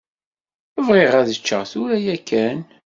[0.87, 2.59] Bɣiɣ ad ččeɣ tura ya kan.